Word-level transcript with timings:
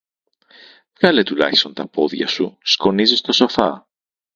Βγάλε 0.97 1.23
τουλάχιστον 1.23 1.73
τα 1.73 1.87
πόδια 1.87 2.27
σου, 2.27 2.57
σκονίζεις 2.63 3.21
το 3.21 3.31
σοφά. 3.31 3.87